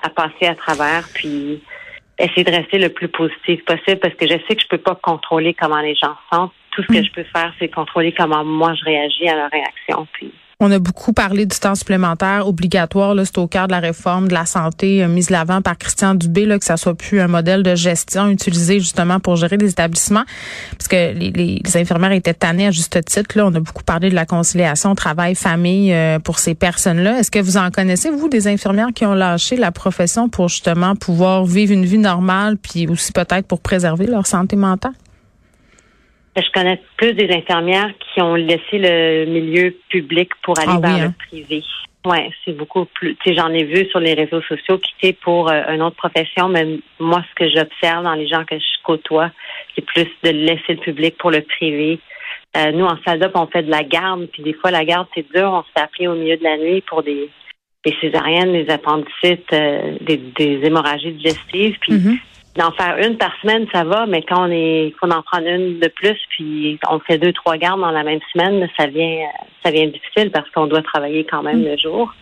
à 0.00 0.10
passer 0.10 0.46
à 0.46 0.54
travers, 0.54 1.08
puis 1.12 1.60
essayer 2.24 2.44
de 2.44 2.50
rester 2.50 2.78
le 2.78 2.88
plus 2.88 3.08
positif 3.08 3.64
possible 3.64 3.98
parce 3.98 4.14
que 4.14 4.26
je 4.26 4.34
sais 4.46 4.56
que 4.56 4.62
je 4.62 4.68
peux 4.68 4.78
pas 4.78 4.94
contrôler 4.94 5.54
comment 5.54 5.80
les 5.80 5.94
gens 5.94 6.16
sentent. 6.32 6.52
Tout 6.72 6.82
ce 6.82 6.88
que 6.88 7.00
mm. 7.00 7.04
je 7.04 7.12
peux 7.12 7.24
faire, 7.24 7.52
c'est 7.58 7.68
contrôler 7.68 8.12
comment 8.12 8.44
moi 8.44 8.74
je 8.74 8.84
réagis 8.84 9.28
à 9.28 9.36
leur 9.36 9.50
réaction. 9.50 10.06
Puis 10.12 10.32
on 10.60 10.70
a 10.70 10.78
beaucoup 10.78 11.14
parlé 11.14 11.46
du 11.46 11.58
temps 11.58 11.74
supplémentaire 11.74 12.46
obligatoire. 12.46 13.16
C'est 13.24 13.38
au 13.38 13.46
cœur 13.46 13.66
de 13.66 13.72
la 13.72 13.80
réforme 13.80 14.28
de 14.28 14.34
la 14.34 14.44
santé 14.44 15.02
euh, 15.02 15.08
mise 15.08 15.30
l'avant 15.30 15.62
par 15.62 15.78
Christian 15.78 16.14
Dubé, 16.14 16.44
là, 16.44 16.58
que 16.58 16.66
ça 16.66 16.76
soit 16.76 16.94
plus 16.94 17.18
un 17.20 17.28
modèle 17.28 17.62
de 17.62 17.74
gestion 17.74 18.28
utilisé 18.28 18.78
justement 18.78 19.20
pour 19.20 19.36
gérer 19.36 19.56
des 19.56 19.70
établissements. 19.70 20.24
Parce 20.72 20.88
que 20.88 21.14
les, 21.14 21.62
infirmières 21.74 22.12
étaient 22.12 22.34
tannées 22.34 22.66
à 22.66 22.70
juste 22.70 23.02
titre. 23.06 23.40
On 23.40 23.54
a 23.54 23.60
beaucoup 23.60 23.84
parlé 23.84 24.10
de 24.10 24.14
la 24.14 24.26
conciliation 24.26 24.94
travail-famille 24.94 25.94
euh, 25.94 26.18
pour 26.18 26.38
ces 26.38 26.54
personnes-là. 26.54 27.18
Est-ce 27.18 27.30
que 27.30 27.38
vous 27.38 27.56
en 27.56 27.70
connaissez, 27.70 28.10
vous, 28.10 28.28
des 28.28 28.46
infirmières 28.46 28.92
qui 28.94 29.06
ont 29.06 29.14
lâché 29.14 29.56
la 29.56 29.72
profession 29.72 30.28
pour 30.28 30.48
justement 30.48 30.94
pouvoir 30.94 31.46
vivre 31.46 31.72
une 31.72 31.86
vie 31.86 31.98
normale, 31.98 32.58
puis 32.58 32.86
aussi 32.86 33.12
peut-être 33.12 33.46
pour 33.46 33.60
préserver 33.60 34.06
leur 34.06 34.26
santé 34.26 34.56
mentale? 34.56 34.92
Je 36.36 36.50
connais 36.52 36.80
plus 36.96 37.12
des 37.14 37.28
infirmières 37.34 37.90
qui 37.98 38.22
ont 38.22 38.34
laissé 38.34 38.78
le 38.78 39.26
milieu 39.26 39.74
public 39.88 40.30
pour 40.42 40.58
aller 40.58 40.72
ah 40.72 40.80
vers 40.80 40.98
le 40.98 41.04
hein? 41.06 41.14
privé. 41.28 41.62
Ouais, 42.06 42.30
c'est 42.44 42.56
beaucoup 42.56 42.86
plus. 42.86 43.16
Tu 43.16 43.30
sais, 43.30 43.36
j'en 43.36 43.52
ai 43.52 43.64
vu 43.64 43.86
sur 43.90 44.00
les 44.00 44.14
réseaux 44.14 44.40
sociaux 44.42 44.78
quitter 44.78 45.12
pour 45.12 45.50
euh, 45.50 45.62
une 45.68 45.82
autre 45.82 45.96
profession, 45.96 46.48
mais 46.48 46.78
moi, 46.98 47.22
ce 47.28 47.34
que 47.34 47.50
j'observe 47.50 48.04
dans 48.04 48.14
les 48.14 48.26
gens 48.26 48.44
que 48.44 48.56
je 48.56 48.82
côtoie, 48.84 49.30
c'est 49.74 49.84
plus 49.84 50.06
de 50.22 50.30
laisser 50.30 50.74
le 50.74 50.76
public 50.76 51.18
pour 51.18 51.30
le 51.30 51.42
privé. 51.42 51.98
Euh, 52.56 52.72
nous, 52.72 52.86
en 52.86 52.96
salle 53.04 53.30
on 53.34 53.46
fait 53.46 53.64
de 53.64 53.70
la 53.70 53.82
garde, 53.82 54.26
puis 54.32 54.42
des 54.42 54.54
fois, 54.54 54.70
la 54.70 54.84
garde, 54.84 55.08
c'est 55.14 55.30
dur. 55.34 55.50
On 55.52 55.62
se 55.62 55.68
fait 55.74 55.84
appeler 55.84 56.08
au 56.08 56.14
milieu 56.14 56.36
de 56.36 56.44
la 56.44 56.56
nuit 56.56 56.80
pour 56.80 57.02
des, 57.02 57.28
des 57.84 57.94
césariennes, 58.00 58.52
des 58.52 58.70
appendicites, 58.70 59.52
euh, 59.52 59.96
des, 60.00 60.16
des 60.16 60.60
hémorragies 60.64 61.12
digestives. 61.12 61.76
Puis 61.80 61.92
mm-hmm 61.92 62.18
d'en 62.56 62.72
faire 62.72 62.96
une 62.98 63.16
par 63.16 63.32
semaine, 63.40 63.66
ça 63.72 63.84
va, 63.84 64.06
mais 64.06 64.22
quand 64.22 64.48
on 64.48 64.50
est 64.50 64.94
qu'on 65.00 65.10
en 65.10 65.22
prend 65.22 65.38
une 65.38 65.78
de 65.78 65.88
plus, 65.88 66.18
puis 66.30 66.78
on 66.88 66.98
fait 67.00 67.18
deux, 67.18 67.32
trois 67.32 67.56
gardes 67.56 67.80
dans 67.80 67.90
la 67.90 68.02
même 68.02 68.20
semaine, 68.32 68.68
ça 68.78 68.86
vient 68.86 69.28
ça 69.64 69.70
vient 69.70 69.86
difficile 69.86 70.30
parce 70.32 70.48
qu'on 70.50 70.66
doit 70.66 70.82
travailler 70.82 71.24
quand 71.24 71.42
même 71.42 71.62
le 71.62 71.76
jour. 71.76 72.12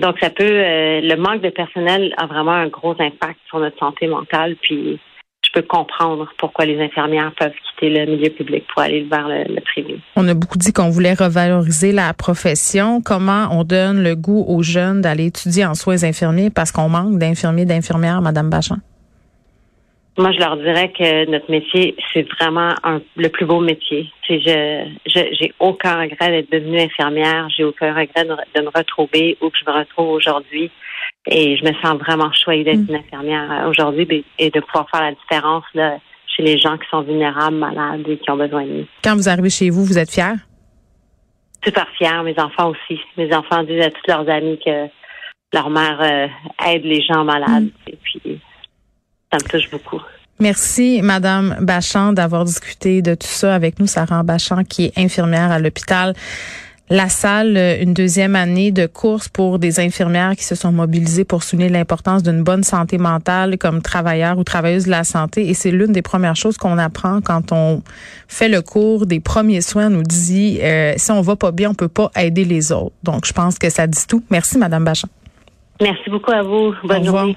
Donc 0.00 0.16
ça 0.20 0.30
peut 0.30 0.44
euh, 0.44 1.00
le 1.00 1.16
manque 1.16 1.42
de 1.42 1.50
personnel 1.50 2.12
a 2.18 2.26
vraiment 2.26 2.52
un 2.52 2.68
gros 2.68 2.94
impact 2.98 3.38
sur 3.48 3.60
notre 3.60 3.78
santé 3.78 4.08
mentale, 4.08 4.56
puis 4.60 4.98
je 5.44 5.52
peux 5.52 5.62
comprendre 5.62 6.28
pourquoi 6.38 6.64
les 6.64 6.80
infirmières 6.80 7.32
peuvent 7.38 7.52
quitter 7.70 7.90
le 7.90 8.12
milieu 8.12 8.30
public 8.30 8.64
pour 8.72 8.82
aller 8.82 9.06
vers 9.08 9.28
le, 9.28 9.44
le 9.54 9.60
privé. 9.60 10.00
On 10.16 10.26
a 10.26 10.34
beaucoup 10.34 10.58
dit 10.58 10.72
qu'on 10.72 10.90
voulait 10.90 11.14
revaloriser 11.14 11.92
la 11.92 12.12
profession. 12.14 13.00
Comment 13.00 13.46
on 13.52 13.62
donne 13.62 14.02
le 14.02 14.16
goût 14.16 14.44
aux 14.48 14.62
jeunes 14.62 15.02
d'aller 15.02 15.26
étudier 15.26 15.64
en 15.64 15.74
soins 15.74 16.02
infirmiers 16.02 16.50
parce 16.50 16.72
qu'on 16.72 16.88
manque 16.88 17.18
d'infirmiers, 17.18 17.64
d'infirmières, 17.64 18.20
Madame 18.20 18.50
Bachand? 18.50 18.78
Moi, 20.18 20.32
je 20.32 20.38
leur 20.38 20.56
dirais 20.56 20.90
que 20.92 21.30
notre 21.30 21.50
métier, 21.50 21.94
c'est 22.12 22.26
vraiment 22.40 22.74
le 23.16 23.28
plus 23.28 23.44
beau 23.44 23.60
métier. 23.60 24.10
Je, 24.26 24.38
je, 25.06 25.20
j'ai 25.38 25.52
aucun 25.60 26.00
regret 26.00 26.30
d'être 26.30 26.50
devenue 26.50 26.80
infirmière. 26.80 27.48
J'ai 27.54 27.64
aucun 27.64 27.90
regret 27.90 28.24
de, 28.24 28.60
me 28.62 28.70
retrouver 28.74 29.36
où 29.42 29.50
que 29.50 29.58
je 29.58 29.70
me 29.70 29.76
retrouve 29.76 30.08
aujourd'hui. 30.08 30.70
Et 31.26 31.58
je 31.58 31.64
me 31.64 31.72
sens 31.82 31.98
vraiment 31.98 32.32
choyée 32.32 32.64
d'être 32.64 32.78
mm. 32.78 32.88
une 32.88 32.96
infirmière 32.96 33.66
aujourd'hui 33.68 34.24
et 34.38 34.50
de 34.50 34.60
pouvoir 34.60 34.88
faire 34.90 35.02
la 35.02 35.12
différence 35.12 35.64
là, 35.74 35.98
chez 36.34 36.42
les 36.42 36.56
gens 36.56 36.78
qui 36.78 36.88
sont 36.90 37.02
vulnérables, 37.02 37.56
malades 37.56 38.08
et 38.08 38.16
qui 38.16 38.30
ont 38.30 38.38
besoin 38.38 38.64
de 38.64 38.70
nous. 38.70 38.86
Quand 39.04 39.16
vous 39.16 39.28
arrivez 39.28 39.50
chez 39.50 39.68
vous, 39.68 39.84
vous 39.84 39.98
êtes 39.98 40.10
fière? 40.10 40.36
Super 41.62 41.88
fière. 41.90 42.22
Mes 42.22 42.38
enfants 42.38 42.70
aussi. 42.70 42.98
Mes 43.18 43.34
enfants 43.34 43.62
disent 43.64 43.82
à 43.82 43.90
tous 43.90 44.06
leurs 44.08 44.28
amis 44.30 44.58
que 44.64 44.86
leur 45.52 45.68
mère 45.68 46.00
euh, 46.00 46.26
aide 46.66 46.84
les 46.84 47.02
gens 47.02 47.22
malades. 47.22 47.64
Mm. 47.64 47.88
Et 47.88 47.98
puis, 48.02 48.40
ça 49.32 49.38
me 49.38 49.48
touche 49.48 49.70
beaucoup. 49.70 50.00
Merci, 50.38 51.00
Madame 51.02 51.56
Bachand, 51.60 52.12
d'avoir 52.12 52.44
discuté 52.44 53.00
de 53.00 53.14
tout 53.14 53.26
ça 53.26 53.54
avec 53.54 53.80
nous. 53.80 53.86
Sarah 53.86 54.22
Bachand, 54.22 54.64
qui 54.64 54.86
est 54.86 54.98
infirmière 54.98 55.50
à 55.50 55.58
l'hôpital. 55.58 56.14
La 56.88 57.08
salle, 57.08 57.56
une 57.80 57.94
deuxième 57.94 58.36
année 58.36 58.70
de 58.70 58.86
course 58.86 59.28
pour 59.28 59.58
des 59.58 59.80
infirmières 59.80 60.36
qui 60.36 60.44
se 60.44 60.54
sont 60.54 60.70
mobilisées 60.70 61.24
pour 61.24 61.42
souligner 61.42 61.68
l'importance 61.68 62.22
d'une 62.22 62.44
bonne 62.44 62.62
santé 62.62 62.96
mentale 62.96 63.58
comme 63.58 63.82
travailleur 63.82 64.38
ou 64.38 64.44
travailleuse 64.44 64.84
de 64.84 64.90
la 64.90 65.02
santé. 65.02 65.48
Et 65.48 65.54
c'est 65.54 65.72
l'une 65.72 65.90
des 65.90 66.02
premières 66.02 66.36
choses 66.36 66.58
qu'on 66.58 66.78
apprend 66.78 67.20
quand 67.22 67.50
on 67.50 67.82
fait 68.28 68.48
le 68.48 68.62
cours 68.62 69.06
des 69.06 69.18
premiers 69.18 69.62
soins. 69.62 69.86
On 69.86 69.90
nous 69.90 70.02
dit, 70.04 70.60
euh, 70.62 70.92
si 70.96 71.10
on 71.10 71.22
va 71.22 71.34
pas 71.34 71.50
bien, 71.50 71.70
on 71.70 71.74
peut 71.74 71.88
pas 71.88 72.10
aider 72.14 72.44
les 72.44 72.70
autres. 72.70 72.94
Donc, 73.02 73.26
je 73.26 73.32
pense 73.32 73.58
que 73.58 73.68
ça 73.68 73.88
dit 73.88 74.06
tout. 74.06 74.22
Merci, 74.30 74.56
Madame 74.56 74.84
Bachand. 74.84 75.08
Merci 75.80 76.08
beaucoup 76.08 76.30
à 76.30 76.42
vous. 76.42 76.72
Bonne 76.84 77.04
journée. 77.04 77.36